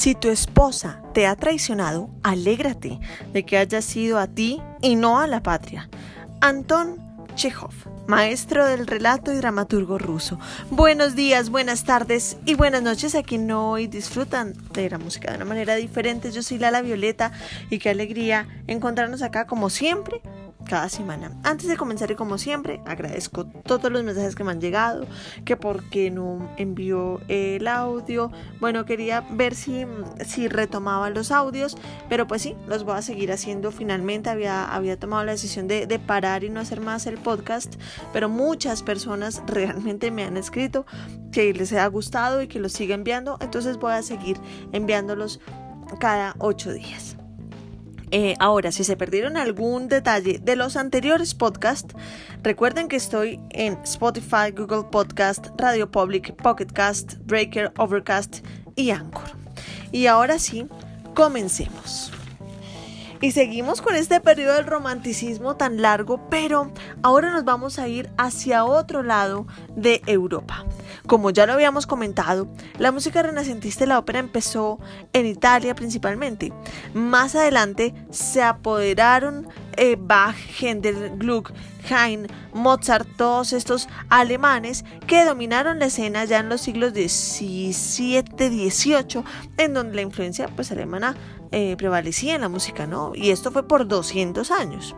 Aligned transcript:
Si 0.00 0.14
tu 0.14 0.30
esposa 0.30 1.02
te 1.12 1.26
ha 1.26 1.36
traicionado, 1.36 2.08
alégrate 2.22 2.98
de 3.34 3.44
que 3.44 3.58
haya 3.58 3.82
sido 3.82 4.18
a 4.18 4.28
ti 4.28 4.58
y 4.80 4.96
no 4.96 5.18
a 5.18 5.26
la 5.26 5.42
patria. 5.42 5.90
Anton 6.40 6.96
Chekhov, 7.34 7.74
maestro 8.06 8.64
del 8.64 8.86
relato 8.86 9.30
y 9.30 9.36
dramaturgo 9.36 9.98
ruso. 9.98 10.38
Buenos 10.70 11.16
días, 11.16 11.50
buenas 11.50 11.84
tardes 11.84 12.38
y 12.46 12.54
buenas 12.54 12.80
noches 12.80 13.14
a 13.14 13.22
quien 13.22 13.50
hoy 13.50 13.88
disfrutan 13.88 14.54
de 14.72 14.88
la 14.88 14.96
música 14.96 15.32
de 15.32 15.36
una 15.36 15.44
manera 15.44 15.74
diferente. 15.74 16.32
Yo 16.32 16.42
soy 16.42 16.56
Lala 16.56 16.80
Violeta 16.80 17.32
y 17.68 17.78
qué 17.78 17.90
alegría 17.90 18.48
encontrarnos 18.68 19.20
acá 19.20 19.46
como 19.46 19.68
siempre 19.68 20.22
cada 20.70 20.88
semana. 20.88 21.32
Antes 21.42 21.66
de 21.66 21.76
comenzar 21.76 22.12
y 22.12 22.14
como 22.14 22.38
siempre, 22.38 22.80
agradezco 22.86 23.44
todos 23.44 23.90
los 23.90 24.04
mensajes 24.04 24.36
que 24.36 24.44
me 24.44 24.52
han 24.52 24.60
llegado, 24.60 25.04
que 25.44 25.56
por 25.56 25.82
qué 25.90 26.12
no 26.12 26.48
envió 26.58 27.20
el 27.26 27.66
audio. 27.66 28.30
Bueno, 28.60 28.84
quería 28.84 29.22
ver 29.32 29.56
si, 29.56 29.84
si 30.24 30.46
retomaba 30.46 31.10
los 31.10 31.32
audios, 31.32 31.76
pero 32.08 32.28
pues 32.28 32.42
sí, 32.42 32.54
los 32.68 32.84
voy 32.84 32.94
a 32.94 33.02
seguir 33.02 33.32
haciendo. 33.32 33.72
Finalmente 33.72 34.30
había, 34.30 34.72
había 34.72 34.96
tomado 34.96 35.24
la 35.24 35.32
decisión 35.32 35.66
de, 35.66 36.00
parar 36.06 36.44
y 36.44 36.50
no 36.50 36.60
hacer 36.60 36.80
más 36.80 37.08
el 37.08 37.18
podcast, 37.18 37.74
pero 38.12 38.28
muchas 38.28 38.84
personas 38.84 39.42
realmente 39.48 40.12
me 40.12 40.22
han 40.22 40.36
escrito 40.36 40.86
que 41.32 41.52
les 41.52 41.72
ha 41.72 41.86
gustado 41.88 42.42
y 42.42 42.46
que 42.46 42.60
los 42.60 42.72
siga 42.72 42.94
enviando, 42.94 43.38
entonces 43.40 43.76
voy 43.76 43.92
a 43.92 44.02
seguir 44.02 44.38
enviándolos 44.70 45.40
cada 45.98 46.36
ocho 46.38 46.72
días. 46.72 47.19
Eh, 48.12 48.34
ahora, 48.38 48.72
si 48.72 48.84
se 48.84 48.96
perdieron 48.96 49.36
algún 49.36 49.88
detalle 49.88 50.40
de 50.42 50.56
los 50.56 50.76
anteriores 50.76 51.34
podcasts, 51.34 51.94
recuerden 52.42 52.88
que 52.88 52.96
estoy 52.96 53.40
en 53.50 53.78
Spotify, 53.84 54.50
Google 54.56 54.84
Podcast, 54.90 55.48
Radio 55.56 55.90
Public, 55.90 56.34
Pocket 56.36 56.66
Cast, 56.66 57.14
Breaker, 57.24 57.72
Overcast 57.78 58.44
y 58.74 58.90
Anchor. 58.90 59.30
Y 59.92 60.06
ahora 60.06 60.38
sí, 60.38 60.66
comencemos. 61.14 62.12
Y 63.22 63.32
seguimos 63.32 63.82
con 63.82 63.96
este 63.96 64.18
periodo 64.20 64.54
del 64.54 64.66
romanticismo 64.66 65.54
tan 65.54 65.82
largo, 65.82 66.26
pero 66.30 66.72
ahora 67.02 67.30
nos 67.30 67.44
vamos 67.44 67.78
a 67.78 67.86
ir 67.86 68.10
hacia 68.16 68.64
otro 68.64 69.02
lado 69.02 69.46
de 69.76 70.00
Europa. 70.06 70.64
Como 71.06 71.30
ya 71.30 71.44
lo 71.44 71.52
habíamos 71.52 71.86
comentado, 71.86 72.48
la 72.78 72.92
música 72.92 73.22
renacentista 73.22 73.84
y 73.84 73.88
la 73.88 73.98
ópera 73.98 74.20
empezó 74.20 74.78
en 75.12 75.26
Italia 75.26 75.74
principalmente. 75.74 76.50
Más 76.94 77.34
adelante 77.34 77.94
se 78.10 78.42
apoderaron 78.42 79.46
eh, 79.76 79.96
Bach, 79.98 80.36
Händel, 80.58 81.18
Gluck, 81.18 81.52
Haydn, 81.90 82.26
Mozart, 82.54 83.06
todos 83.16 83.52
estos 83.52 83.88
alemanes 84.08 84.84
que 85.06 85.24
dominaron 85.26 85.78
la 85.78 85.86
escena 85.86 86.24
ya 86.24 86.38
en 86.38 86.48
los 86.48 86.62
siglos 86.62 86.92
XVII, 86.92 88.24
XVIII, 88.38 89.24
en 89.58 89.74
donde 89.74 89.96
la 89.96 90.02
influencia 90.02 90.48
pues, 90.48 90.72
alemana 90.72 91.16
eh, 91.52 91.76
prevalecía 91.76 92.34
en 92.34 92.42
la 92.42 92.48
música, 92.48 92.86
¿no? 92.86 93.12
Y 93.14 93.30
esto 93.30 93.50
fue 93.50 93.66
por 93.66 93.86
200 93.86 94.50
años. 94.50 94.94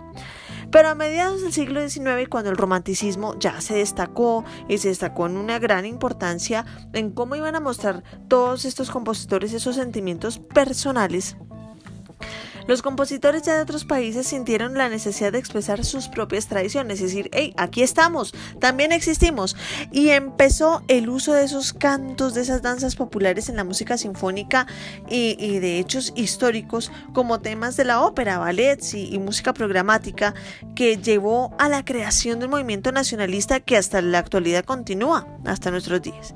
Pero 0.72 0.88
a 0.88 0.94
mediados 0.94 1.42
del 1.42 1.52
siglo 1.52 1.86
XIX, 1.86 2.28
cuando 2.30 2.50
el 2.50 2.56
romanticismo 2.56 3.38
ya 3.38 3.60
se 3.60 3.74
destacó 3.74 4.42
y 4.68 4.78
se 4.78 4.88
destacó 4.88 5.26
en 5.26 5.36
una 5.36 5.58
gran 5.58 5.84
importancia 5.84 6.64
en 6.94 7.10
cómo 7.10 7.36
iban 7.36 7.54
a 7.54 7.60
mostrar 7.60 8.02
todos 8.26 8.64
estos 8.64 8.90
compositores 8.90 9.52
esos 9.52 9.76
sentimientos 9.76 10.38
personales, 10.38 11.36
los 12.66 12.82
compositores 12.82 13.42
ya 13.42 13.56
de 13.56 13.62
otros 13.62 13.84
países 13.84 14.26
sintieron 14.26 14.74
la 14.74 14.88
necesidad 14.88 15.32
de 15.32 15.38
expresar 15.38 15.84
sus 15.84 16.08
propias 16.08 16.46
tradiciones, 16.46 17.00
es 17.00 17.10
decir, 17.12 17.30
hey, 17.32 17.54
aquí 17.56 17.82
estamos, 17.82 18.34
también 18.60 18.92
existimos. 18.92 19.56
Y 19.90 20.10
empezó 20.10 20.82
el 20.88 21.08
uso 21.08 21.32
de 21.32 21.44
esos 21.44 21.72
cantos, 21.72 22.34
de 22.34 22.42
esas 22.42 22.62
danzas 22.62 22.96
populares 22.96 23.48
en 23.48 23.56
la 23.56 23.64
música 23.64 23.96
sinfónica 23.98 24.66
y, 25.08 25.58
de 25.58 25.78
hechos 25.78 26.12
históricos 26.16 26.90
como 27.12 27.40
temas 27.40 27.76
de 27.76 27.84
la 27.84 28.02
ópera, 28.02 28.38
ballets 28.38 28.94
y, 28.94 29.12
y 29.12 29.18
música 29.18 29.52
programática 29.52 30.34
que 30.74 30.96
llevó 30.96 31.54
a 31.58 31.68
la 31.68 31.84
creación 31.84 32.38
de 32.38 32.46
un 32.46 32.52
movimiento 32.52 32.92
nacionalista 32.92 33.60
que 33.60 33.76
hasta 33.76 34.00
la 34.00 34.18
actualidad 34.18 34.64
continúa, 34.64 35.26
hasta 35.44 35.70
nuestros 35.70 36.02
días 36.02 36.34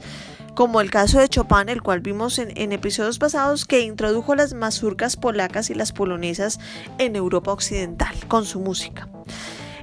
como 0.57 0.81
el 0.81 0.91
caso 0.91 1.21
de 1.21 1.29
Chopin, 1.29 1.69
el 1.69 1.83
cual 1.83 2.01
vimos 2.01 2.39
en, 2.39 2.73
episodios 2.73 3.19
pasados, 3.19 3.67
que 3.67 3.83
introdujo 3.83 4.35
las 4.35 4.55
mazurcas 4.55 5.15
polacas 5.15 5.69
y 5.69 5.75
las 5.75 5.93
polonesas 5.93 6.59
en 6.97 7.15
Europa 7.15 7.53
Occidental 7.53 8.17
con 8.27 8.47
su 8.47 8.59
música. 8.59 9.07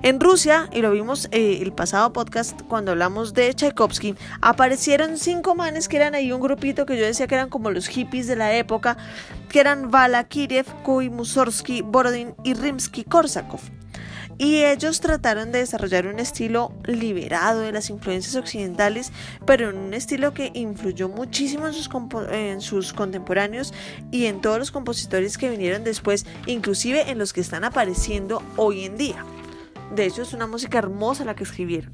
En 0.01 0.19
Rusia, 0.19 0.69
y 0.73 0.81
lo 0.81 0.89
vimos 0.89 1.29
eh, 1.31 1.59
el 1.61 1.73
pasado 1.73 2.11
podcast 2.11 2.59
cuando 2.63 2.91
hablamos 2.91 3.35
de 3.35 3.53
Tchaikovsky, 3.53 4.15
aparecieron 4.41 5.19
cinco 5.19 5.53
manes 5.53 5.87
que 5.87 5.97
eran 5.97 6.15
ahí 6.15 6.31
un 6.31 6.41
grupito 6.41 6.87
que 6.87 6.97
yo 6.97 7.05
decía 7.05 7.27
que 7.27 7.35
eran 7.35 7.49
como 7.49 7.69
los 7.69 7.87
hippies 7.87 8.25
de 8.25 8.35
la 8.35 8.55
época, 8.55 8.97
que 9.49 9.59
eran 9.59 9.91
Vala 9.91 10.23
Kiriev, 10.23 10.65
Kuy, 10.81 11.11
Mussorgsky, 11.11 11.83
Borodin 11.83 12.33
y 12.43 12.55
Rimsky-Korsakov 12.55 13.82
y 14.37 14.63
ellos 14.63 14.99
trataron 14.99 15.51
de 15.51 15.59
desarrollar 15.59 16.07
un 16.07 16.19
estilo 16.19 16.71
liberado 16.85 17.61
de 17.61 17.71
las 17.71 17.89
influencias 17.89 18.35
occidentales, 18.35 19.11
pero 19.45 19.69
en 19.69 19.77
un 19.77 19.93
estilo 19.93 20.33
que 20.33 20.51
influyó 20.53 21.09
muchísimo 21.09 21.67
en 21.67 22.61
sus, 22.61 22.93
contemporáneos 22.93 23.73
y 24.11 24.25
en 24.25 24.41
todos 24.41 24.57
los 24.57 24.71
compositores 24.71 25.37
que 25.37 25.49
vinieron 25.49 25.83
después, 25.83 26.25
inclusive 26.45 27.09
en 27.11 27.17
los 27.17 27.33
que 27.33 27.41
están 27.41 27.63
apareciendo 27.63 28.41
hoy 28.57 28.85
en 28.85 28.97
día. 28.97 29.25
De 29.95 30.05
hecho, 30.05 30.23
es 30.23 30.33
una 30.33 30.47
música 30.47 30.79
hermosa 30.79 31.25
la 31.25 31.35
que 31.35 31.43
escribieron. 31.43 31.93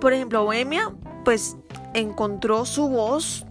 Por 0.00 0.12
ejemplo, 0.12 0.44
Bohemia, 0.44 0.92
pues 1.24 1.56
encontró 1.94 2.64
su 2.64 2.88
voz 2.88 3.46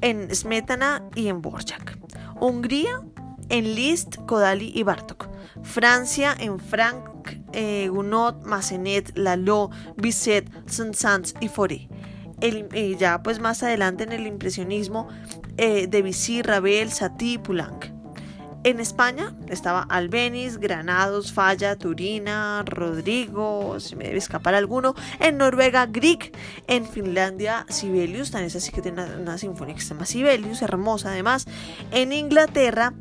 en 0.00 0.34
Smetana 0.34 1.04
y 1.14 1.28
en 1.28 1.40
Borjak. 1.42 1.96
Hungría 2.40 3.00
en 3.48 3.74
Liszt, 3.74 4.16
Kodali 4.26 4.72
y 4.74 4.82
Bartok. 4.82 5.31
Francia 5.62 6.34
en 6.38 6.58
Frank, 6.58 7.38
eh, 7.52 7.88
Gounod, 7.88 8.44
Massenet, 8.44 9.16
Lalo, 9.16 9.70
Bisset, 9.96 10.50
Saint-Saëns 10.66 11.34
y 11.40 11.48
Fauré. 11.48 11.88
El, 12.40 12.96
ya 12.98 13.22
pues 13.22 13.38
más 13.38 13.62
adelante 13.62 14.02
en 14.02 14.12
el 14.12 14.26
impresionismo 14.26 15.08
eh, 15.56 15.86
de 15.86 16.02
Debussy, 16.02 16.42
Ravel, 16.42 16.90
Satie 16.90 17.34
y 17.34 17.38
Poulenc. 17.38 17.86
En 18.64 18.78
España 18.78 19.34
estaba 19.48 19.82
Albeniz, 19.82 20.58
Granados, 20.58 21.32
Falla, 21.32 21.76
Turina, 21.76 22.62
Rodrigo, 22.64 23.80
si 23.80 23.96
me 23.96 24.04
debe 24.04 24.18
escapar 24.18 24.54
alguno. 24.54 24.94
En 25.18 25.36
Noruega, 25.38 25.86
Grieg. 25.86 26.30
En 26.68 26.86
Finlandia, 26.86 27.66
Sibelius, 27.68 28.30
también 28.30 28.46
es 28.46 28.56
así 28.56 28.70
que 28.70 28.80
tiene 28.80 29.02
una, 29.02 29.16
una 29.16 29.38
sinfonía 29.38 29.74
que 29.74 29.80
se 29.80 29.88
llama 29.88 30.06
Sibelius, 30.06 30.62
hermosa 30.62 31.10
además. 31.10 31.46
En 31.90 32.12
Inglaterra, 32.12 32.94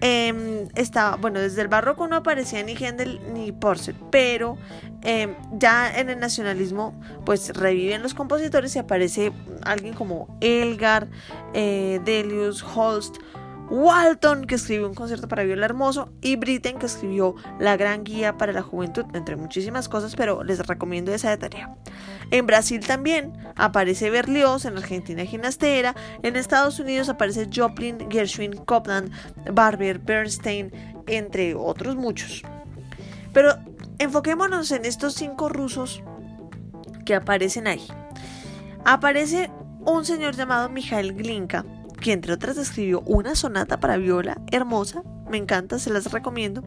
eh, 0.00 0.68
estaba, 0.74 1.16
bueno, 1.16 1.40
desde 1.40 1.62
el 1.62 1.68
barroco 1.68 2.06
no 2.06 2.16
aparecía 2.16 2.62
ni 2.62 2.74
Händel 2.74 3.20
ni 3.32 3.52
Porcel, 3.52 3.96
pero 4.10 4.58
em, 5.02 5.34
ya 5.52 5.98
en 5.98 6.10
el 6.10 6.18
nacionalismo 6.18 6.98
pues 7.24 7.50
reviven 7.56 8.02
los 8.02 8.14
compositores 8.14 8.76
y 8.76 8.78
aparece 8.78 9.32
alguien 9.62 9.94
como 9.94 10.36
Elgar, 10.40 11.08
eh, 11.54 12.00
Delius, 12.04 12.62
Holst, 12.62 13.16
Walton, 13.68 14.44
que 14.44 14.54
escribió 14.56 14.86
un 14.86 14.94
concierto 14.94 15.28
para 15.28 15.42
viola 15.42 15.64
hermoso, 15.64 16.10
y 16.20 16.36
Britten, 16.36 16.78
que 16.78 16.86
escribió 16.86 17.34
La 17.58 17.76
Gran 17.76 18.04
Guía 18.04 18.36
para 18.36 18.52
la 18.52 18.62
Juventud, 18.62 19.04
entre 19.12 19.36
muchísimas 19.36 19.88
cosas, 19.88 20.14
pero 20.14 20.44
les 20.44 20.64
recomiendo 20.66 21.12
esa 21.12 21.30
de 21.30 21.36
tarea. 21.38 21.76
En 22.30 22.46
Brasil 22.46 22.84
también 22.84 23.32
aparece 23.54 24.10
Berlioz, 24.10 24.64
en 24.64 24.76
Argentina 24.76 25.24
Ginastera, 25.24 25.94
en 26.22 26.36
Estados 26.36 26.80
Unidos 26.80 27.08
aparece 27.08 27.48
Joplin, 27.54 27.98
Gershwin, 28.10 28.52
Copland, 28.56 29.12
Barber, 29.52 29.98
Bernstein, 29.98 30.72
entre 31.06 31.54
otros 31.54 31.96
muchos. 31.96 32.42
Pero 33.32 33.56
enfoquémonos 33.98 34.70
en 34.72 34.84
estos 34.84 35.14
cinco 35.14 35.48
rusos 35.48 36.02
que 37.04 37.14
aparecen 37.14 37.66
ahí. 37.66 37.86
Aparece 38.84 39.50
un 39.84 40.04
señor 40.04 40.34
llamado 40.34 40.68
Mikhail 40.68 41.14
Glinka, 41.14 41.64
que 42.00 42.12
entre 42.12 42.32
otras 42.32 42.56
escribió 42.58 43.00
una 43.02 43.34
sonata 43.34 43.78
para 43.78 43.96
viola 43.96 44.40
hermosa, 44.50 45.02
me 45.30 45.38
encanta, 45.38 45.78
se 45.78 45.90
las 45.90 46.12
recomiendo. 46.12 46.62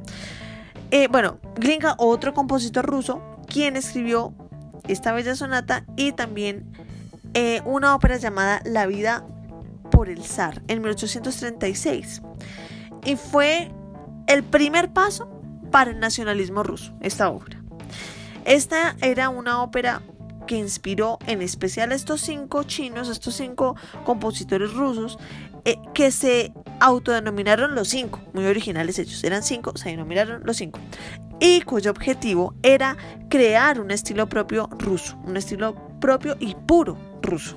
Eh, 0.91 1.07
bueno, 1.09 1.39
Glinka, 1.55 1.95
otro 1.97 2.33
compositor 2.33 2.85
ruso, 2.85 3.21
quien 3.47 3.75
escribió 3.75 4.33
esta 4.91 5.11
bella 5.13 5.35
sonata 5.35 5.85
y 5.95 6.11
también 6.11 6.65
eh, 7.33 7.61
una 7.65 7.95
ópera 7.95 8.17
llamada 8.17 8.61
La 8.65 8.87
vida 8.87 9.25
por 9.91 10.09
el 10.09 10.23
zar 10.23 10.61
en 10.67 10.81
1836. 10.81 12.21
Y 13.05 13.15
fue 13.15 13.71
el 14.27 14.43
primer 14.43 14.91
paso 14.91 15.29
para 15.71 15.91
el 15.91 15.99
nacionalismo 15.99 16.63
ruso, 16.63 16.93
esta 17.01 17.29
obra. 17.29 17.61
Esta 18.45 18.95
era 19.01 19.29
una 19.29 19.61
ópera 19.61 20.01
que 20.47 20.57
inspiró 20.57 21.19
en 21.27 21.43
especial 21.43 21.91
a 21.91 21.95
estos 21.95 22.21
cinco 22.21 22.63
chinos, 22.63 23.07
estos 23.07 23.35
cinco 23.35 23.75
compositores 24.03 24.73
rusos, 24.73 25.19
eh, 25.65 25.75
que 25.93 26.09
se 26.09 26.53
autodenominaron 26.79 27.75
los 27.75 27.89
cinco, 27.89 28.19
muy 28.33 28.45
originales 28.45 28.97
ellos, 28.97 29.23
eran 29.23 29.43
cinco, 29.43 29.77
se 29.77 29.89
denominaron 29.89 30.41
los 30.43 30.57
cinco, 30.57 30.79
y 31.39 31.61
cuyo 31.61 31.91
objetivo 31.91 32.53
era 32.63 32.97
crear 33.29 33.79
un 33.79 33.91
estilo 33.91 34.27
propio 34.27 34.69
ruso, 34.79 35.17
un 35.25 35.37
estilo 35.37 35.75
propio 35.99 36.35
y 36.39 36.55
puro 36.55 36.97
ruso. 37.21 37.55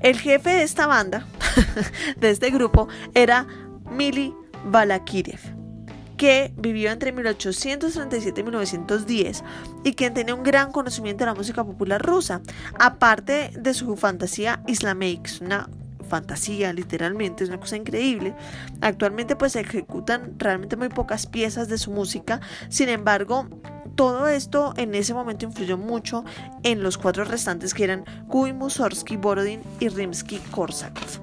El 0.00 0.18
jefe 0.18 0.50
de 0.50 0.62
esta 0.62 0.86
banda, 0.86 1.26
de 2.16 2.30
este 2.30 2.50
grupo 2.50 2.88
era 3.14 3.46
Mili 3.90 4.34
Balakirev, 4.64 5.40
que 6.16 6.52
vivió 6.56 6.90
entre 6.90 7.12
1837 7.12 8.40
y 8.40 8.44
1910 8.44 9.44
y 9.84 9.92
quien 9.92 10.14
tenía 10.14 10.34
un 10.34 10.42
gran 10.42 10.72
conocimiento 10.72 11.24
de 11.24 11.30
la 11.30 11.34
música 11.34 11.64
popular 11.64 12.00
rusa, 12.02 12.40
aparte 12.78 13.50
de 13.58 13.74
su 13.74 13.96
fantasía 13.96 14.62
islameic, 14.66 15.28
una 15.42 15.68
fantasía, 16.10 16.72
literalmente, 16.74 17.44
es 17.44 17.48
una 17.48 17.60
cosa 17.60 17.76
increíble. 17.76 18.34
Actualmente 18.82 19.36
pues 19.36 19.52
se 19.52 19.60
ejecutan 19.60 20.34
realmente 20.38 20.76
muy 20.76 20.90
pocas 20.90 21.26
piezas 21.26 21.68
de 21.68 21.78
su 21.78 21.90
música, 21.90 22.40
sin 22.68 22.90
embargo, 22.90 23.48
todo 23.94 24.28
esto 24.28 24.74
en 24.76 24.94
ese 24.94 25.14
momento 25.14 25.46
influyó 25.46 25.78
mucho 25.78 26.24
en 26.62 26.82
los 26.82 26.98
cuatro 26.98 27.24
restantes 27.24 27.74
que 27.74 27.84
eran 27.84 28.04
Kuy, 28.28 28.52
Mussorgsky, 28.52 29.16
Borodin 29.16 29.62
y 29.78 29.88
Rimsky-Korsakov. 29.88 31.20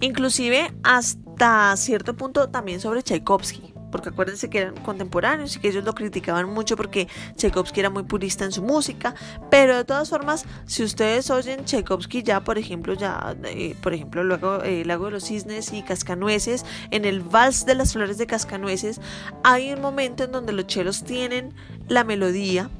Inclusive 0.00 0.72
hasta 0.82 1.76
cierto 1.76 2.16
punto 2.16 2.48
también 2.48 2.80
sobre 2.80 3.02
Tchaikovsky 3.02 3.69
porque 3.90 4.10
acuérdense 4.10 4.48
que 4.50 4.58
eran 4.58 4.76
contemporáneos 4.76 5.56
y 5.56 5.60
que 5.60 5.68
ellos 5.68 5.84
lo 5.84 5.94
criticaban 5.94 6.52
mucho 6.52 6.76
porque 6.76 7.08
Tchaikovsky 7.36 7.80
era 7.80 7.90
muy 7.90 8.04
purista 8.04 8.44
en 8.44 8.52
su 8.52 8.62
música, 8.62 9.14
pero 9.50 9.76
de 9.76 9.84
todas 9.84 10.08
formas, 10.08 10.44
si 10.66 10.82
ustedes 10.82 11.30
oyen 11.30 11.64
Tchaikovsky 11.64 12.22
ya, 12.22 12.42
por 12.42 12.58
ejemplo, 12.58 12.94
ya, 12.94 13.36
eh, 13.44 13.74
por 13.82 13.94
ejemplo, 13.94 14.24
luego 14.24 14.62
el 14.62 14.82
eh, 14.82 14.84
Lago 14.84 15.06
de 15.06 15.12
los 15.12 15.24
Cisnes 15.24 15.72
y 15.72 15.82
Cascanueces, 15.82 16.64
en 16.90 17.04
el 17.04 17.20
Vals 17.20 17.66
de 17.66 17.74
las 17.74 17.92
Flores 17.92 18.18
de 18.18 18.26
Cascanueces, 18.26 19.00
hay 19.44 19.72
un 19.72 19.80
momento 19.80 20.24
en 20.24 20.32
donde 20.32 20.52
los 20.52 20.66
chelos 20.66 21.04
tienen 21.04 21.54
la 21.88 22.04
melodía 22.04 22.70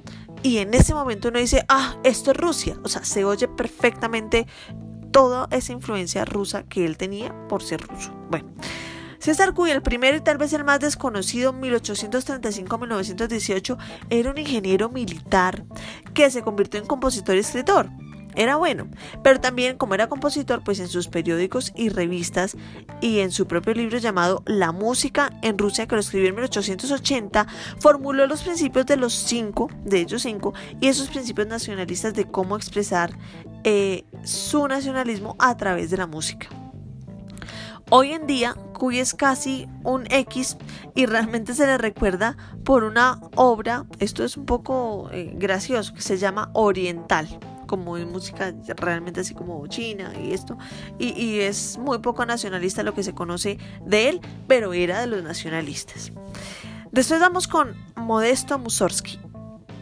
y 0.42 0.58
en 0.58 0.72
ese 0.74 0.94
momento 0.94 1.28
uno 1.28 1.38
dice, 1.38 1.64
ah, 1.68 1.96
esto 2.02 2.30
es 2.30 2.36
Rusia, 2.36 2.76
o 2.82 2.88
sea, 2.88 3.04
se 3.04 3.24
oye 3.24 3.46
perfectamente 3.48 4.46
toda 5.10 5.48
esa 5.50 5.72
influencia 5.72 6.24
rusa 6.24 6.62
que 6.62 6.86
él 6.86 6.96
tenía 6.96 7.34
por 7.48 7.62
ser 7.62 7.80
ruso. 7.82 8.12
Bueno. 8.30 8.50
César 9.20 9.52
Cuy, 9.52 9.70
el 9.70 9.82
primero 9.82 10.16
y 10.16 10.22
tal 10.22 10.38
vez 10.38 10.54
el 10.54 10.64
más 10.64 10.80
desconocido, 10.80 11.52
1835-1918, 11.52 13.76
era 14.08 14.30
un 14.30 14.38
ingeniero 14.38 14.88
militar 14.88 15.62
que 16.14 16.30
se 16.30 16.40
convirtió 16.42 16.80
en 16.80 16.86
compositor 16.86 17.36
y 17.36 17.40
escritor. 17.40 17.90
Era 18.34 18.56
bueno, 18.56 18.88
pero 19.22 19.38
también 19.40 19.76
como 19.76 19.94
era 19.94 20.08
compositor, 20.08 20.64
pues 20.64 20.80
en 20.80 20.88
sus 20.88 21.08
periódicos 21.08 21.70
y 21.76 21.90
revistas 21.90 22.56
y 23.02 23.18
en 23.18 23.30
su 23.30 23.46
propio 23.46 23.74
libro 23.74 23.98
llamado 23.98 24.42
La 24.46 24.72
música 24.72 25.38
en 25.42 25.58
Rusia, 25.58 25.86
que 25.86 25.96
lo 25.96 26.00
escribió 26.00 26.30
en 26.30 26.36
1880, 26.36 27.46
formuló 27.78 28.26
los 28.26 28.42
principios 28.42 28.86
de 28.86 28.96
los 28.96 29.12
cinco, 29.12 29.68
de 29.84 30.00
ellos 30.00 30.22
cinco, 30.22 30.54
y 30.80 30.88
esos 30.88 31.10
principios 31.10 31.46
nacionalistas 31.48 32.14
de 32.14 32.24
cómo 32.24 32.56
expresar 32.56 33.18
eh, 33.64 34.06
su 34.24 34.66
nacionalismo 34.66 35.36
a 35.38 35.58
través 35.58 35.90
de 35.90 35.98
la 35.98 36.06
música. 36.06 36.48
Hoy 37.92 38.12
en 38.12 38.28
día, 38.28 38.54
Cuy 38.72 39.00
es 39.00 39.14
casi 39.14 39.66
un 39.82 40.06
X 40.12 40.56
y 40.94 41.06
realmente 41.06 41.54
se 41.54 41.66
le 41.66 41.76
recuerda 41.76 42.36
por 42.64 42.84
una 42.84 43.20
obra, 43.34 43.84
esto 43.98 44.24
es 44.24 44.36
un 44.36 44.46
poco 44.46 45.08
eh, 45.10 45.32
gracioso, 45.34 45.92
que 45.92 46.00
se 46.00 46.16
llama 46.16 46.50
Oriental 46.54 47.40
como 47.66 47.96
en 47.96 48.12
música 48.12 48.52
realmente 48.76 49.20
así 49.20 49.34
como 49.34 49.64
china 49.66 50.12
y 50.20 50.32
esto, 50.32 50.56
y, 50.98 51.40
es 51.40 51.78
muy 51.78 51.98
poco 51.98 52.24
nacionalista 52.26 52.84
lo 52.84 52.94
que 52.94 53.02
se 53.02 53.12
conoce 53.12 53.58
de 53.84 54.08
él, 54.08 54.20
pero 54.46 54.72
era 54.72 55.00
de 55.00 55.08
los 55.08 55.22
nacionalistas. 55.24 56.12
Después 56.92 57.20
vamos 57.20 57.48
con 57.48 57.76
Modesto 57.96 58.58
Mussorgsky 58.58 59.20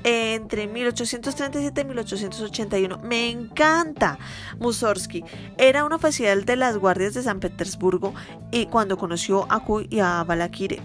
entre 0.04 0.66
1837 0.66 1.80
y 1.80 1.84
1881. 1.84 2.98
Me 2.98 3.30
encanta 3.30 4.18
Mussorgsky. 4.58 5.24
Era 5.56 5.84
un 5.84 5.92
oficial 5.92 6.44
de 6.44 6.56
las 6.56 6.78
guardias 6.78 7.14
de 7.14 7.22
San 7.22 7.40
Petersburgo 7.40 8.14
y 8.50 8.66
cuando 8.66 8.96
conoció 8.96 9.50
a 9.50 9.60
Kuy 9.60 9.86
y 9.90 10.00
a 10.00 10.24
Balakirev. 10.24 10.82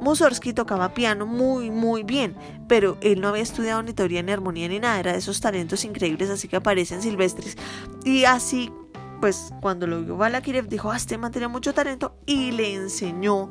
Mussorgsky 0.00 0.54
tocaba 0.54 0.94
piano 0.94 1.26
muy 1.26 1.70
muy 1.70 2.02
bien, 2.02 2.34
pero 2.68 2.96
él 3.02 3.20
no 3.20 3.28
había 3.28 3.42
estudiado 3.42 3.82
ni 3.82 3.92
teoría 3.92 4.22
ni 4.22 4.32
armonía 4.32 4.66
ni 4.66 4.78
nada, 4.78 4.98
era 4.98 5.12
de 5.12 5.18
esos 5.18 5.40
talentos 5.40 5.84
increíbles 5.84 6.30
así 6.30 6.48
que 6.48 6.56
aparecen 6.56 7.02
silvestres. 7.02 7.56
Y 8.04 8.24
así, 8.24 8.72
pues 9.20 9.52
cuando 9.60 9.86
lo 9.86 10.02
vio 10.02 10.16
Balakirev 10.16 10.68
dijo, 10.68 10.90
ah, 10.90 10.96
este 10.96 11.18
man 11.18 11.32
mucho 11.50 11.74
talento 11.74 12.16
y 12.24 12.52
le 12.52 12.74
enseñó 12.74 13.50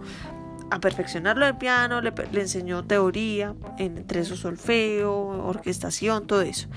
a 0.71 0.79
perfeccionarlo 0.79 1.45
del 1.45 1.57
piano, 1.57 2.01
le, 2.01 2.11
enseñó 2.33 2.83
teoría, 2.83 3.55
entre 3.77 4.23
su 4.25 4.37
solfeo, 4.37 5.13
orquestación, 5.47 6.27
todo 6.27 6.41
eso. 6.41 6.67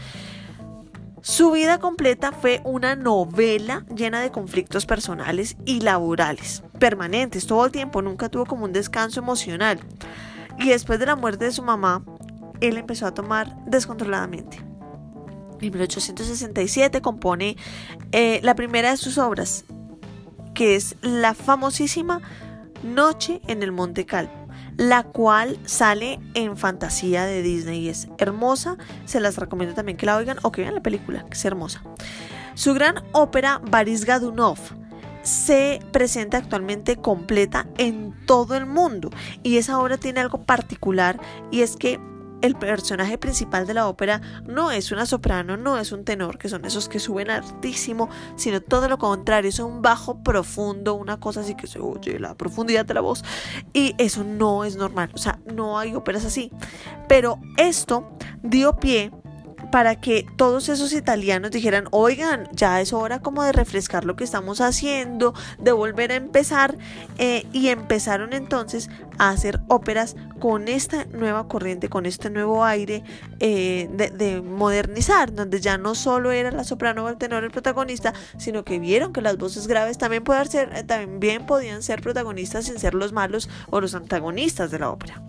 Su 1.21 1.53
vida 1.53 1.79
completa 1.79 2.33
fue 2.33 2.61
una 2.65 2.97
novela 2.97 3.87
llena 3.95 4.21
de 4.21 4.33
conflictos 4.33 4.87
personales 4.87 5.57
y 5.65 5.81
laborales, 5.81 6.65
permanentes, 6.79 7.47
todo 7.47 7.67
el 7.67 7.73
tiempo, 7.73 8.03
nunca 8.03 8.29
tuvo 8.29 8.45
como 8.45 8.65
un 8.65 8.73
descanso 8.73 9.21
emocional. 9.21 9.79
Y 10.59 10.71
después 10.71 10.99
de 10.99 11.07
la 11.07 11.17
muerte 11.17 11.45
de 11.45 11.53
su 11.53 11.63
mamá, 11.63 12.03
él 12.61 12.77
empezó 12.77 13.07
a 13.07 13.15
tomar 13.15 13.55
descontroladamente. 13.67 14.59
En 15.61 15.71
1867 15.71 17.01
compone 17.01 17.57
eh, 18.11 18.41
la 18.43 18.57
primera 18.57 18.91
de 18.91 18.97
sus 18.97 19.17
obras, 19.17 19.65
que 20.55 20.75
es 20.75 20.97
la 21.03 21.35
famosísima 21.35 22.21
Noche 22.83 23.41
en 23.47 23.63
el 23.63 23.73
Monte 23.73 24.07
Calvo, 24.07 24.49
la 24.77 25.03
cual 25.05 25.59
sale 25.65 26.21
en 26.35 26.57
fantasía 26.57 27.25
de 27.25 27.43
Disney 27.43 27.81
y 27.81 27.89
es 27.89 28.09
hermosa. 28.19 28.77
Se 29.05 29.21
las 29.21 29.37
recomiendo 29.37 29.75
también 29.75 29.97
que 29.97 30.07
la 30.07 30.17
oigan 30.17 30.39
o 30.43 30.53
que 30.53 30.63
vean 30.63 30.75
la 30.75 30.83
película, 30.83 31.25
que 31.27 31.35
es 31.35 31.45
hermosa. 31.45 31.83
Su 32.55 32.75
gran 32.75 32.97
ópera 33.13 33.61
Baris 33.71 34.05
Gadunov 34.05 34.59
se 35.23 35.81
presenta 35.93 36.39
actualmente 36.39 36.97
completa 36.97 37.67
en 37.79 38.13
todo 38.27 38.57
el 38.57 38.67
mundo 38.67 39.11
y 39.43 39.57
esa 39.57 39.79
obra 39.79 39.97
tiene 39.97 40.21
algo 40.21 40.43
particular 40.43 41.21
y 41.51 41.61
es 41.61 41.77
que 41.77 42.01
el 42.43 42.57
personaje 42.57 43.17
principal 43.19 43.67
de 43.67 43.75
la 43.75 43.89
ópera 43.89 44.21
no 44.45 44.71
es 44.71 44.93
una 44.93 45.07
soprano, 45.07 45.57
no 45.57 45.79
es 45.79 45.93
un 45.93 46.05
tenor, 46.05 46.39
que 46.39 46.49
son 46.49 46.65
esos 46.65 46.89
que 46.89 46.99
suben 46.99 47.31
altísimo, 47.31 48.11
sino 48.37 48.61
todo 48.61 48.89
lo 48.89 48.99
contrario, 48.99 49.49
es 49.49 49.59
un 49.59 49.81
bajo 49.81 50.23
profundo, 50.23 50.95
una 50.95 51.19
cosa 51.19 51.41
así 51.41 51.55
que 51.55 51.67
se 51.67 51.79
oye 51.79 52.19
la 52.19 52.35
profundidad 52.35 52.85
de 52.85 52.95
la 52.95 53.01
voz. 53.01 53.25
Y 53.73 53.95
eso 53.99 54.25
no 54.25 54.65
es 54.65 54.77
normal, 54.77 55.11
o 55.15 55.19
sea, 55.19 55.39
no 55.53 55.79
hay 55.79 55.95
óperas 55.95 56.25
así. 56.25 56.51
Pero 57.09 57.39
esto 57.57 58.11
dio 58.43 58.77
pie 58.77 59.11
para 59.73 59.97
que 59.97 60.27
todos 60.37 60.69
esos 60.69 60.93
italianos 60.93 61.51
dijeran, 61.51 61.89
oigan, 61.93 62.47
ya 62.53 62.83
es 62.83 62.93
hora 62.93 63.21
como 63.21 63.43
de 63.43 63.53
refrescar 63.53 64.05
lo 64.05 64.17
que 64.17 64.23
estamos 64.23 64.61
haciendo, 64.61 65.33
de 65.59 65.73
volver 65.73 66.13
a 66.13 66.17
empezar, 66.17 66.77
eh, 67.17 67.47
y 67.53 67.69
empezaron 67.69 68.35
entonces 68.35 68.91
a 69.17 69.31
hacer 69.31 69.61
óperas 69.69 70.15
con 70.41 70.69
esta 70.69 71.07
nueva 71.07 71.49
corriente, 71.49 71.89
con 71.89 72.05
este 72.05 72.29
nuevo 72.29 72.65
aire 72.65 73.03
eh, 73.41 73.89
de, 73.91 74.43
modernizar, 74.43 75.33
donde 75.33 75.59
ya 75.59 75.79
no 75.79 75.95
solo 75.95 76.33
era 76.33 76.51
la 76.51 76.65
soprano 76.65 77.07
o 77.07 77.09
el 77.09 77.17
tenor 77.17 77.43
el 77.43 77.51
protagonista, 77.51 78.13
sino 78.37 78.65
que 78.65 78.79
vieron 78.79 79.15
que 79.15 79.23
las 79.23 79.39
voces 79.39 79.67
graves 79.67 79.97
también, 79.97 80.23
ser, 80.51 80.71
eh, 80.77 80.85
también 80.85 81.47
podían 81.47 81.83
ser 81.83 82.03
protagonistas 82.03 82.67
sin 82.67 82.79
ser 82.79 82.93
los 82.93 83.15
malos 83.15 83.49
o 83.71 83.81
los 83.81 83.95
antagonistas 83.95 84.71
de 84.71 84.79
la 84.81 84.91
ópera. 84.91 85.23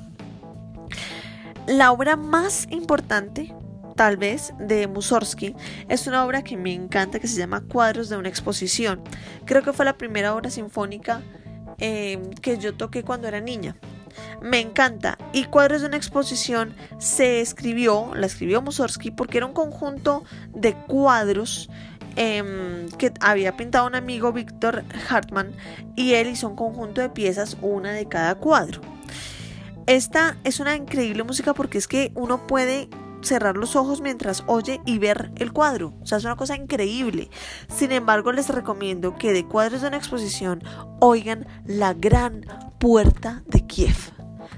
La 1.66 1.94
obra 1.94 2.18
más 2.18 2.68
importante 2.72 3.56
tal 3.96 4.18
vez, 4.18 4.54
de 4.60 4.88
Mussorgsky, 4.88 5.56
es 5.90 6.08
una 6.08 6.26
obra 6.26 6.44
que 6.44 6.58
me 6.58 6.74
encanta 6.74 7.20
que 7.20 7.28
se 7.28 7.38
llama 7.38 7.62
Cuadros 7.62 8.10
de 8.10 8.18
una 8.18 8.30
exposición. 8.30 9.02
Creo 9.46 9.64
que 9.64 9.74
fue 9.74 9.86
la 9.86 9.98
primera 9.98 10.34
obra 10.34 10.50
sinfónica 10.50 11.22
eh, 11.80 12.20
que 12.42 12.58
yo 12.58 12.74
toqué 12.74 13.04
cuando 13.04 13.28
era 13.28 13.40
niña. 13.40 13.76
Me 14.42 14.60
encanta. 14.60 15.18
Y 15.32 15.46
Cuadros 15.46 15.82
de 15.82 15.88
una 15.88 15.98
exposición 15.98 16.76
se 16.98 17.42
escribió, 17.42 18.12
la 18.16 18.26
escribió 18.26 18.62
Mussorgsky 18.62 19.12
porque 19.12 19.38
era 19.38 19.46
un 19.46 19.54
conjunto 19.54 20.24
de 20.54 20.74
cuadros 20.74 21.70
em, 22.16 22.88
que 22.98 23.12
había 23.20 23.58
pintado 23.58 23.88
un 23.88 23.96
amigo 23.96 24.32
Víctor 24.32 24.84
Hartmann 25.10 25.54
y 25.96 26.14
él 26.14 26.28
hizo 26.30 26.48
un 26.48 26.56
conjunto 26.56 27.02
de 27.02 27.10
piezas, 27.10 27.58
una 27.62 27.92
de 27.92 28.08
cada 28.08 28.36
cuadro. 28.36 28.82
Esta 29.86 30.38
es 30.44 30.60
una 30.60 30.76
increíble 30.76 31.24
música 31.24 31.54
porque 31.54 31.78
es 31.78 31.88
que 31.88 32.12
uno 32.16 32.48
puede 32.48 32.88
cerrar 33.24 33.58
los 33.58 33.76
ojos 33.76 34.02
mientras 34.02 34.44
oye 34.48 34.82
y 34.86 34.98
ver 35.00 35.32
el 35.38 35.54
cuadro. 35.54 35.94
O 36.02 36.06
sea, 36.06 36.18
es 36.18 36.26
una 36.26 36.36
cosa 36.36 36.56
increíble. 36.56 37.30
Sin 37.68 37.92
embargo, 37.92 38.32
les 38.32 38.50
recomiendo 38.50 39.16
que 39.16 39.34
de 39.34 39.46
cuadros 39.46 39.82
de 39.82 39.88
una 39.88 39.98
exposición 39.98 40.64
oigan 41.00 41.48
la 41.66 41.94
gran 41.94 42.46
puerta 42.80 43.44
de 43.48 43.66
Kiev. 43.66 43.96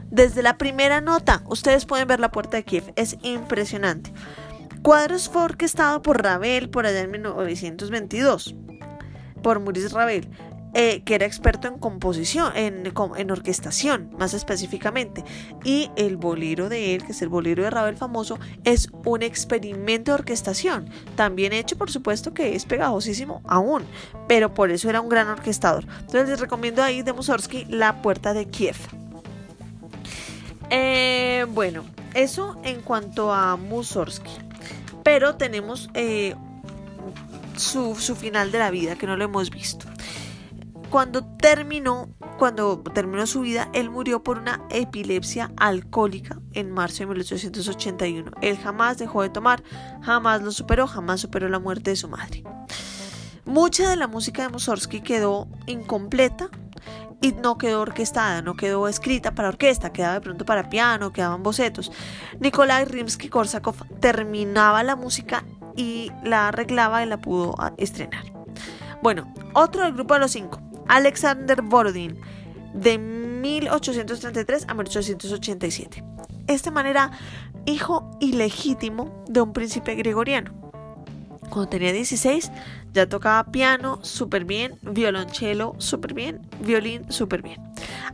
Desde 0.10 0.44
la 0.44 0.58
primera 0.58 1.02
nota, 1.02 1.44
ustedes 1.48 1.86
pueden 1.86 2.08
ver 2.08 2.20
la 2.20 2.32
puerta 2.32 2.58
de 2.58 2.64
Kiev. 2.64 2.94
Es 2.96 3.18
impresionante. 3.22 4.14
Cuadros 4.82 5.30
fue 5.30 5.44
orquestado 5.44 6.02
por 6.02 6.22
Ravel 6.22 6.70
por 6.70 6.86
allá 6.86 7.02
en 7.02 7.12
1922. 7.12 8.56
Por 9.42 9.60
Maurice 9.60 9.90
Ravel. 9.90 10.30
Eh, 10.78 11.04
que 11.06 11.16
era 11.16 11.26
experto 11.26 11.70
en 11.70 11.80
composición, 11.80 12.52
en, 12.58 13.32
orquestación 13.32 14.10
más 14.20 14.34
específicamente. 14.34 15.24
Y 15.64 15.90
el 15.96 16.18
bolero 16.18 16.68
de 16.68 16.94
él, 16.94 17.06
que 17.06 17.14
es 17.14 17.22
el 17.22 17.30
bolero 17.30 17.64
de 17.64 17.70
Ravel 17.70 17.96
famoso, 17.96 18.38
es 18.66 18.90
un 19.06 19.24
experimento 19.24 20.12
de 20.12 20.16
orquestación, 20.16 20.90
también 21.16 21.54
hecho 21.54 21.78
por 21.78 21.90
supuesto 21.90 22.34
que 22.34 22.56
es 22.56 22.66
pegajosísimo 22.66 23.42
aún, 23.46 23.86
pero 24.28 24.54
por 24.54 24.70
eso 24.70 24.90
era 24.90 25.00
un 25.00 25.08
gran 25.08 25.30
orquestador. 25.30 25.86
Entonces 26.02 26.28
les 26.28 26.42
recomiendo 26.42 26.84
ahí 26.84 27.04
de 27.04 27.14
Mussorgsky 27.14 27.64
La 27.70 28.02
Puerta 28.02 28.34
de 28.34 28.46
Kiev. 28.48 28.76
Eh, 30.72 31.46
bueno, 31.54 31.86
eso 32.16 32.60
en 32.66 32.82
cuanto 32.82 33.34
a 33.34 33.56
Mussorgsky. 33.56 34.32
Pero 35.06 35.36
tenemos 35.36 35.90
eh, 35.94 36.36
su 37.56 37.96
final 37.96 38.52
de 38.52 38.60
la 38.60 38.72
vida, 38.72 38.98
que 38.98 39.08
no 39.08 39.16
lo 39.16 39.24
hemos 39.24 39.50
visto 39.52 39.86
cuando 40.90 41.24
terminó, 41.24 42.10
cuando 42.38 42.82
terminó 42.94 43.26
su 43.28 43.42
vida, 43.42 43.70
él 43.74 43.90
murió 43.90 44.24
por 44.24 44.38
una 44.38 44.62
epilepsia 44.70 45.52
alcohólica 45.58 46.40
en 46.54 46.72
marzo 46.72 47.00
de 47.00 47.08
1881. 47.08 48.32
Él 48.42 48.58
jamás 48.58 48.98
dejó 48.98 49.22
de 49.22 49.30
tomar, 49.30 49.64
jamás 50.02 50.42
lo 50.42 50.52
superó, 50.52 50.88
jamás 50.88 51.22
superó 51.22 51.50
la 51.50 51.60
muerte 51.60 51.92
de 51.92 51.96
su 51.96 52.08
madre. 52.08 52.44
Mucha 53.46 53.90
de 53.90 53.96
la 53.96 54.08
música 54.08 54.44
de 54.44 54.50
Mussorgsky 54.50 55.02
quedó 55.02 55.48
incompleta 55.68 56.50
y 57.22 57.32
no 57.32 57.58
quedó 57.58 57.82
orquestada, 57.82 58.42
no 58.42 58.56
quedó 58.56 58.88
escrita 58.88 59.34
para 59.34 59.50
orquesta, 59.50 59.94
quedaba 59.94 60.16
de 60.16 60.22
pronto 60.22 60.46
para 60.46 60.70
piano, 60.70 61.12
quedaban 61.12 61.44
bocetos. 61.44 61.92
Nikolai 62.40 62.86
Rimsky-Korsakov 62.86 64.00
terminaba 64.00 64.84
la 64.84 64.96
música 64.96 65.44
y 65.76 66.12
la 66.24 66.50
arreglaba 66.50 67.04
y 67.04 67.08
la 67.08 67.18
pudo 67.22 67.56
estrenar. 67.78 68.24
Bueno, 69.02 69.32
otro 69.54 69.84
del 69.84 69.94
grupo 69.94 70.16
de 70.16 70.22
los 70.22 70.32
cinco, 70.32 70.60
Alexander 70.88 71.62
Borodin, 71.62 72.20
de 72.74 72.98
1833 72.98 74.66
a 74.68 74.74
1887. 74.74 76.04
Este 76.48 76.72
man 76.72 76.86
era 76.86 77.12
hijo 77.66 78.18
ilegítimo 78.20 79.24
de 79.28 79.42
un 79.42 79.54
príncipe 79.54 79.96
gregoriano. 79.96 80.54
Cuando 81.50 81.70
tenía 81.70 81.94
16 81.94 82.52
ya 82.94 83.08
tocaba 83.08 83.52
piano 83.52 84.00
súper 84.04 84.46
bien, 84.46 84.80
violonchelo 84.82 85.76
súper 85.80 86.14
bien, 86.14 86.42
violín 86.62 87.12
súper 87.12 87.42
bien. 87.42 87.62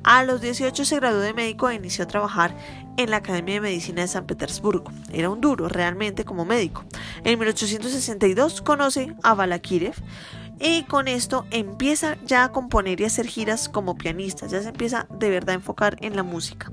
A 0.03 0.23
los 0.23 0.41
18 0.41 0.85
se 0.85 0.95
graduó 0.95 1.19
de 1.19 1.33
médico 1.33 1.69
e 1.69 1.75
inició 1.75 2.03
a 2.03 2.07
trabajar 2.07 2.55
en 2.97 3.11
la 3.11 3.17
Academia 3.17 3.55
de 3.55 3.61
Medicina 3.61 4.01
de 4.01 4.07
San 4.07 4.25
Petersburgo. 4.25 4.91
Era 5.13 5.29
un 5.29 5.39
duro 5.39 5.69
realmente 5.69 6.25
como 6.25 6.45
médico. 6.45 6.83
En 7.23 7.37
1862 7.37 8.61
conoce 8.61 9.15
a 9.21 9.35
Balakirev, 9.35 9.95
y 10.61 10.83
con 10.83 11.07
esto 11.07 11.45
empieza 11.51 12.17
ya 12.23 12.43
a 12.43 12.51
componer 12.51 13.01
y 13.01 13.03
a 13.03 13.07
hacer 13.07 13.27
giras 13.27 13.67
como 13.67 13.97
pianista, 13.97 14.47
ya 14.47 14.61
se 14.61 14.69
empieza 14.69 15.07
de 15.09 15.29
verdad 15.29 15.51
a 15.51 15.55
enfocar 15.55 15.97
en 16.01 16.15
la 16.15 16.23
música. 16.23 16.71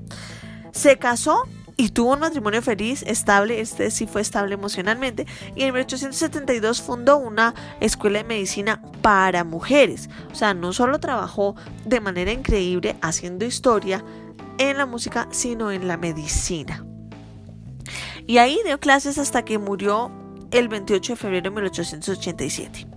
Se 0.71 0.97
casó 0.97 1.43
y 1.75 1.89
tuvo 1.89 2.13
un 2.13 2.19
matrimonio 2.19 2.61
feliz, 2.61 3.03
estable, 3.03 3.61
este 3.61 3.89
sí 3.89 4.05
fue 4.05 4.21
estable 4.21 4.53
emocionalmente, 4.53 5.25
y 5.55 5.63
en 5.63 5.73
1872 5.73 6.81
fundó 6.81 7.17
una 7.17 7.55
escuela 7.79 8.19
de 8.19 8.25
medicina 8.25 8.81
para 9.01 9.43
mujeres. 9.45 10.09
O 10.31 10.35
sea, 10.35 10.53
no 10.53 10.73
solo 10.73 10.99
trabajó 10.99 11.55
de 11.85 12.01
manera 12.01 12.33
increíble 12.33 12.97
haciendo 13.01 13.45
historia 13.45 14.03
en 14.57 14.77
la 14.77 14.85
música, 14.85 15.29
sino 15.31 15.71
en 15.71 15.87
la 15.87 15.95
medicina. 15.95 16.85
Y 18.27 18.37
ahí 18.37 18.59
dio 18.65 18.77
clases 18.79 19.17
hasta 19.17 19.43
que 19.45 19.57
murió 19.57 20.11
el 20.51 20.67
28 20.67 21.13
de 21.13 21.17
febrero 21.17 21.43
de 21.49 21.55
1887. 21.55 22.87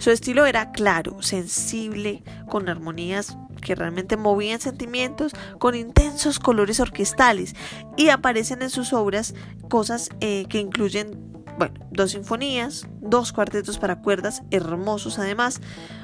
Su 0.00 0.10
estilo 0.10 0.46
era 0.46 0.72
claro, 0.72 1.20
sensible, 1.20 2.24
con 2.48 2.70
armonías 2.70 3.36
que 3.60 3.74
realmente 3.74 4.16
movían 4.16 4.58
sentimientos, 4.58 5.32
con 5.58 5.74
intensos 5.74 6.38
colores 6.38 6.80
orquestales 6.80 7.54
y 7.98 8.08
aparecen 8.08 8.62
en 8.62 8.70
sus 8.70 8.94
obras 8.94 9.34
cosas 9.68 10.08
eh, 10.20 10.46
que 10.48 10.58
incluyen 10.58 11.44
bueno, 11.58 11.74
dos 11.90 12.12
sinfonías, 12.12 12.86
dos 13.02 13.34
cuartetos 13.34 13.76
para 13.76 14.00
cuerdas 14.00 14.42
hermosos 14.50 15.18
además, 15.18 15.60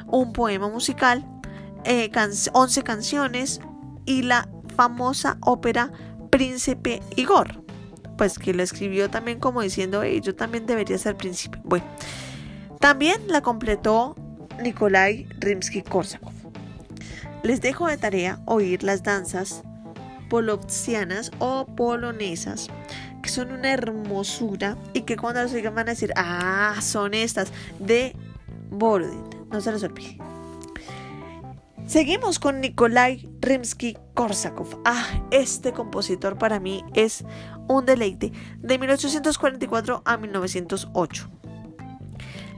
un 0.06 0.34
poema 0.34 0.68
musical, 0.68 1.26
eh, 1.84 2.10
11 2.52 2.82
canciones 2.82 3.62
y 4.04 4.20
la 4.20 4.46
famosa 4.76 5.38
ópera 5.40 5.90
Príncipe 6.30 7.00
Igor 7.16 7.64
pues 8.16 8.38
que 8.38 8.54
lo 8.54 8.62
escribió 8.62 9.10
también 9.10 9.38
como 9.38 9.62
diciendo, 9.62 10.04
yo 10.04 10.34
también 10.34 10.66
debería 10.66 10.98
ser 10.98 11.16
príncipe. 11.16 11.58
Bueno, 11.64 11.84
también 12.80 13.20
la 13.28 13.40
completó 13.40 14.16
Nikolai 14.62 15.28
Rimsky-Korsakov. 15.40 16.32
Les 17.42 17.60
dejo 17.60 17.86
de 17.86 17.96
tarea 17.96 18.40
oír 18.46 18.82
las 18.82 19.02
danzas 19.02 19.62
polovtsianas 20.28 21.30
o 21.38 21.66
polonesas, 21.66 22.68
que 23.22 23.28
son 23.28 23.52
una 23.52 23.72
hermosura 23.72 24.76
y 24.94 25.02
que 25.02 25.16
cuando 25.16 25.42
las 25.42 25.52
oigan 25.52 25.74
van 25.74 25.88
a 25.88 25.92
decir, 25.92 26.12
ah, 26.16 26.74
son 26.80 27.14
estas 27.14 27.52
de 27.78 28.16
Borodin. 28.70 29.24
No 29.50 29.60
se 29.60 29.72
los 29.72 29.82
olvide. 29.82 30.18
Seguimos 31.86 32.40
con 32.40 32.60
Nikolai 32.60 33.28
Rimsky-Korsakov. 33.40 34.80
Ah, 34.84 35.06
este 35.30 35.72
compositor 35.72 36.36
para 36.36 36.58
mí 36.58 36.84
es 36.94 37.24
un 37.68 37.86
deleite. 37.86 38.32
De 38.58 38.76
1844 38.76 40.02
a 40.04 40.16
1908. 40.16 41.30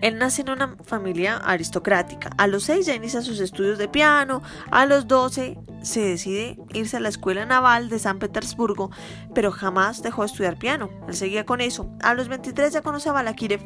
Él 0.01 0.19
nace 0.19 0.43
en 0.43 0.51
una 0.51 0.77
familia 0.85 1.37
aristocrática. 1.37 2.31
A 2.39 2.47
los 2.47 2.65
6 2.65 2.87
ya 2.87 2.95
inicia 2.95 3.23
sus 3.23 3.41
estudios 3.41 3.79
de 3.79 3.89
piano. 3.89 4.43
A 4.71 4.87
los 4.87 5.07
12 5.09 5.59
se 5.83 6.01
decide 6.01 6.59
irse 6.73 6.97
a 6.97 7.01
la 7.01 7.09
Escuela 7.09 7.45
Naval 7.45 7.89
de 7.89 7.99
San 7.99 8.19
Petersburgo, 8.19 8.91
pero 9.35 9.51
jamás 9.51 10.03
dejó 10.03 10.23
de 10.23 10.27
estudiar 10.27 10.59
piano. 10.59 10.91
Él 11.09 11.15
seguía 11.15 11.45
con 11.45 11.61
eso. 11.61 11.91
A 12.03 12.15
los 12.15 12.29
23 12.29 12.73
ya 12.73 12.83
conoce 12.83 13.09
a 13.09 13.13
Balakirev, 13.13 13.65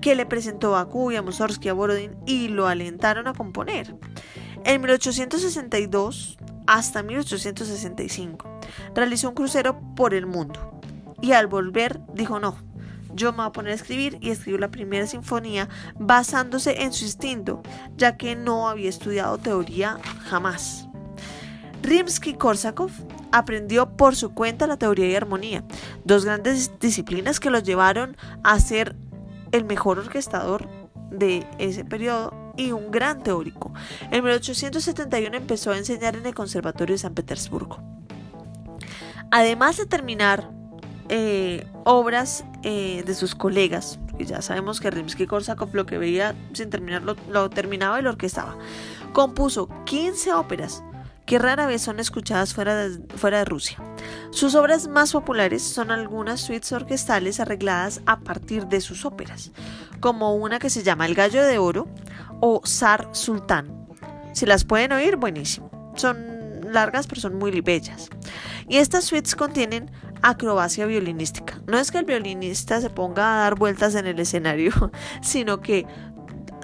que 0.00 0.14
le 0.14 0.26
presentó 0.26 0.76
a 0.76 0.88
y 1.10 1.16
a 1.16 1.22
Mussorgsky 1.22 1.68
a 1.68 1.72
Borodin 1.74 2.16
y 2.26 2.48
lo 2.48 2.66
alentaron 2.66 3.28
a 3.28 3.34
componer. 3.34 3.94
En 4.64 4.80
1862 4.80 6.38
hasta 6.66 7.02
1865 7.02 8.60
realizó 8.94 9.30
un 9.30 9.34
crucero 9.34 9.80
por 9.96 10.14
el 10.14 10.26
mundo 10.26 10.80
y 11.20 11.32
al 11.32 11.46
volver 11.46 12.00
dijo 12.14 12.38
no, 12.38 12.56
yo 13.14 13.32
me 13.32 13.38
voy 13.38 13.46
a 13.46 13.52
poner 13.52 13.72
a 13.72 13.76
escribir 13.76 14.18
y 14.20 14.30
escribió 14.30 14.58
la 14.58 14.70
primera 14.70 15.06
sinfonía 15.06 15.68
basándose 15.98 16.82
en 16.82 16.92
su 16.92 17.04
instinto, 17.04 17.62
ya 17.96 18.16
que 18.16 18.36
no 18.36 18.68
había 18.68 18.88
estudiado 18.88 19.38
teoría 19.38 19.98
jamás. 20.24 20.86
Rimsky-Korsakov 21.82 22.90
aprendió 23.32 23.96
por 23.96 24.16
su 24.16 24.34
cuenta 24.34 24.66
la 24.66 24.76
teoría 24.76 25.08
y 25.08 25.14
armonía, 25.14 25.64
dos 26.04 26.24
grandes 26.24 26.78
disciplinas 26.78 27.40
que 27.40 27.50
lo 27.50 27.58
llevaron 27.58 28.16
a 28.42 28.58
ser 28.60 28.96
el 29.52 29.64
mejor 29.64 29.98
orquestador 29.98 30.68
de 31.10 31.46
ese 31.58 31.84
periodo 31.84 32.52
y 32.56 32.72
un 32.72 32.90
gran 32.90 33.22
teórico. 33.22 33.72
En 34.10 34.22
1871 34.22 35.36
empezó 35.36 35.72
a 35.72 35.78
enseñar 35.78 36.16
en 36.16 36.26
el 36.26 36.34
Conservatorio 36.34 36.94
de 36.94 36.98
San 36.98 37.14
Petersburgo. 37.14 37.78
Además 39.30 39.76
de 39.76 39.86
terminar 39.86 40.50
eh, 41.08 41.66
obras 41.84 42.44
eh, 42.62 43.02
de 43.06 43.14
sus 43.14 43.34
colegas, 43.34 43.98
y 44.18 44.24
ya 44.24 44.42
sabemos 44.42 44.80
que 44.80 44.90
Rimsky-Korsakov 44.90 45.72
lo 45.72 45.86
que 45.86 45.98
veía 45.98 46.34
sin 46.52 46.70
terminar 46.70 47.02
lo, 47.02 47.50
terminaba 47.50 47.98
y 47.98 48.02
lo 48.02 48.10
orquestaba, 48.10 48.56
compuso 49.12 49.68
15 49.86 50.32
óperas 50.34 50.82
que 51.26 51.38
rara 51.38 51.66
vez 51.66 51.82
son 51.82 52.00
escuchadas 52.00 52.54
fuera 52.54 52.74
de, 52.74 52.98
fuera 53.16 53.38
de 53.38 53.44
Rusia. 53.44 53.78
Sus 54.30 54.54
obras 54.56 54.88
más 54.88 55.12
populares 55.12 55.62
son 55.62 55.90
algunas 55.90 56.40
suites 56.40 56.72
orquestales 56.72 57.38
arregladas 57.38 58.02
a 58.04 58.18
partir 58.20 58.66
de 58.66 58.80
sus 58.80 59.04
óperas, 59.04 59.52
como 60.00 60.34
una 60.34 60.58
que 60.58 60.70
se 60.70 60.82
llama 60.82 61.06
El 61.06 61.14
Gallo 61.14 61.44
de 61.44 61.58
Oro 61.58 61.88
o 62.40 62.62
Zar 62.66 63.08
Sultán. 63.12 63.86
Si 64.34 64.44
las 64.44 64.64
pueden 64.64 64.92
oír, 64.92 65.16
buenísimo. 65.16 65.92
Son 65.96 66.40
largas, 66.72 67.06
pero 67.06 67.20
son 67.20 67.36
muy 67.36 67.60
bellas. 67.60 68.08
Y 68.68 68.78
estas 68.78 69.04
suites 69.04 69.34
contienen 69.34 69.90
acrobacia 70.22 70.86
violinística. 70.86 71.60
No 71.66 71.78
es 71.78 71.90
que 71.90 71.98
el 71.98 72.04
violinista 72.04 72.80
se 72.80 72.90
ponga 72.90 73.34
a 73.34 73.42
dar 73.42 73.54
vueltas 73.54 73.94
en 73.94 74.06
el 74.06 74.18
escenario, 74.18 74.72
sino 75.22 75.60
que 75.60 75.86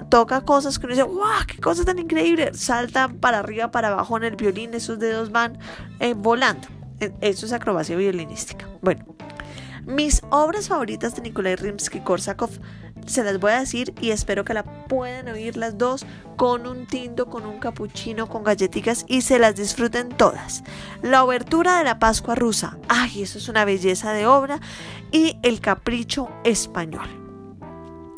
toca 0.09 0.41
cosas 0.41 0.79
que 0.79 0.85
uno 0.85 0.95
dice, 0.95 1.07
¡guau! 1.07 1.45
¡Qué 1.47 1.59
cosa 1.59 1.83
tan 1.83 1.99
increíble! 1.99 2.53
Salta 2.53 3.09
para 3.09 3.39
arriba, 3.39 3.71
para 3.71 3.89
abajo 3.89 4.17
en 4.17 4.23
el 4.23 4.35
violín, 4.35 4.73
esos 4.73 4.99
dedos 4.99 5.31
van 5.31 5.57
eh, 5.99 6.13
volando. 6.13 6.67
E, 6.99 7.13
eso 7.21 7.45
es 7.45 7.53
acrobacia 7.53 7.95
violinística. 7.95 8.67
Bueno, 8.81 9.05
mis 9.85 10.21
obras 10.29 10.67
favoritas 10.67 11.15
de 11.15 11.21
Nikolai 11.21 11.55
Rimsky-Korsakov 11.55 12.59
se 13.07 13.23
las 13.23 13.39
voy 13.39 13.51
a 13.51 13.59
decir 13.59 13.93
y 14.01 14.11
espero 14.11 14.45
que 14.45 14.53
la 14.53 14.63
puedan 14.63 15.27
oír 15.29 15.57
las 15.57 15.77
dos 15.77 16.05
con 16.35 16.67
un 16.67 16.85
tinto, 16.85 17.27
con 17.27 17.45
un 17.45 17.59
capuchino, 17.59 18.27
con 18.27 18.43
galletitas 18.43 19.05
y 19.07 19.21
se 19.21 19.39
las 19.39 19.55
disfruten 19.55 20.09
todas. 20.09 20.63
La 21.01 21.23
obertura 21.23 21.77
de 21.77 21.83
la 21.83 21.99
Pascua 21.99 22.35
rusa, 22.35 22.77
ay, 22.87 23.23
eso 23.23 23.37
es 23.37 23.49
una 23.49 23.65
belleza 23.65 24.13
de 24.13 24.27
obra 24.27 24.59
y 25.11 25.37
el 25.41 25.59
capricho 25.59 26.29
español. 26.43 27.26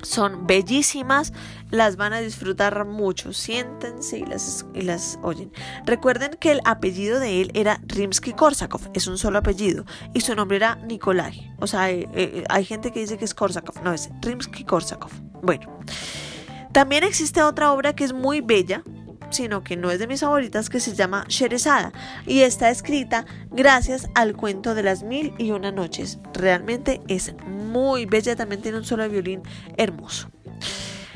Son 0.01 0.47
bellísimas, 0.47 1.33
las 1.71 1.95
van 1.95 2.13
a 2.13 2.19
disfrutar 2.19 2.85
mucho. 2.85 3.33
Siéntense 3.33 4.19
y 4.19 4.25
las, 4.25 4.65
y 4.73 4.81
las 4.81 5.19
oyen. 5.21 5.51
Recuerden 5.85 6.31
que 6.39 6.51
el 6.51 6.61
apellido 6.65 7.19
de 7.19 7.41
él 7.41 7.51
era 7.53 7.79
Rimsky-Korsakov, 7.87 8.91
es 8.93 9.07
un 9.07 9.17
solo 9.17 9.39
apellido, 9.39 9.85
y 10.13 10.21
su 10.21 10.35
nombre 10.35 10.57
era 10.57 10.75
Nikolai. 10.75 11.53
O 11.59 11.67
sea, 11.67 11.91
eh, 11.91 12.07
eh, 12.13 12.43
hay 12.49 12.65
gente 12.65 12.91
que 12.91 12.99
dice 12.99 13.17
que 13.17 13.25
es 13.25 13.33
Korsakov, 13.33 13.83
no 13.83 13.93
es 13.93 14.09
Rimsky-Korsakov. 14.21 15.11
Bueno, 15.41 15.79
también 16.71 17.03
existe 17.03 17.41
otra 17.43 17.71
obra 17.71 17.95
que 17.95 18.03
es 18.03 18.13
muy 18.13 18.41
bella, 18.41 18.83
sino 19.31 19.63
que 19.63 19.77
no 19.77 19.91
es 19.91 19.99
de 19.99 20.07
mis 20.07 20.21
favoritas, 20.21 20.69
que 20.69 20.79
se 20.79 20.95
llama 20.95 21.25
Sherezada 21.27 21.91
y 22.25 22.41
está 22.41 22.69
escrita 22.69 23.25
gracias 23.51 24.07
al 24.15 24.35
cuento 24.35 24.75
de 24.75 24.83
las 24.83 25.03
mil 25.03 25.33
y 25.37 25.51
una 25.51 25.71
noches. 25.71 26.19
Realmente 26.33 27.01
es 27.07 27.33
muy 27.69 28.05
bella, 28.05 28.35
también 28.35 28.61
tiene 28.61 28.77
un 28.77 28.85
solo 28.85 29.07
violín 29.09 29.41
hermoso. 29.77 30.29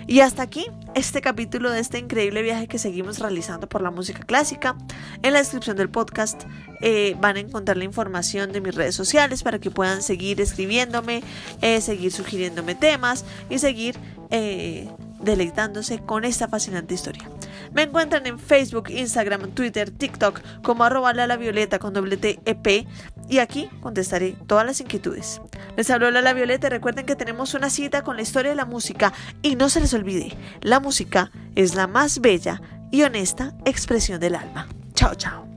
Y 0.08 0.20
hasta 0.20 0.44
aquí 0.44 0.66
este 0.96 1.22
capítulo 1.22 1.72
de 1.72 1.80
este 1.80 1.98
increíble 1.98 2.42
viaje 2.42 2.68
que 2.68 2.78
seguimos 2.78 3.20
realizando 3.20 3.68
por 3.68 3.82
la 3.82 3.92
música 3.92 4.24
clásica. 4.24 4.76
En 5.22 5.34
la 5.34 5.40
descripción 5.40 5.78
del 5.78 5.90
podcast 5.90 6.44
eh, 6.82 7.16
van 7.22 7.38
a 7.38 7.40
encontrar 7.40 7.78
la 7.78 7.86
información 7.86 8.52
de 8.52 8.62
mis 8.62 8.76
redes 8.76 8.96
sociales 8.96 9.44
para 9.44 9.60
que 9.60 9.72
puedan 9.72 10.02
seguir 10.02 10.42
escribiéndome, 10.42 11.24
eh, 11.62 11.80
seguir 11.82 12.12
sugiriéndome 12.12 12.76
temas 12.76 13.24
y 13.50 13.60
seguir 13.60 13.96
eh, 14.30 14.90
deleitándose 15.22 16.00
con 16.00 16.26
esta 16.26 16.48
fascinante 16.48 16.94
historia. 16.94 17.30
Me 17.74 17.84
encuentran 17.84 18.26
en 18.28 18.40
Facebook, 18.40 18.90
Instagram, 18.90 19.52
Twitter, 19.52 19.90
TikTok 19.90 20.42
como 20.62 20.84
arroba 20.84 21.14
la 21.14 21.38
violeta 21.38 21.80
con 21.80 21.94
doble 21.94 22.18
T 22.18 22.40
e 22.46 22.86
y 23.30 23.40
aquí 23.40 23.70
contestaré 23.82 24.36
todas 24.48 24.66
las 24.66 24.82
inquietudes. 24.82 25.42
Les 25.76 25.90
habló 25.90 26.12
la 26.12 26.34
Violeta 26.34 26.68
y 26.68 26.70
recuerden 26.70 27.06
que 27.06 27.16
tenemos 27.16 27.54
una 27.54 27.70
cita 27.70 28.04
con 28.04 28.16
la 28.16 28.22
historia 28.22 28.52
de 28.52 28.56
la 28.56 28.66
música 28.66 29.14
y 29.42 29.56
no 29.56 29.70
se 29.70 29.80
les 29.80 29.94
olvide, 29.94 30.38
la 30.62 30.80
música 30.80 31.32
es 31.56 31.76
la 31.76 31.88
más 31.88 32.20
bella 32.20 32.62
y 32.92 33.04
honesta 33.04 33.54
expresión 33.66 34.20
del 34.20 34.36
alma. 34.36 34.68
Chao, 34.94 35.16
chao. 35.16 35.53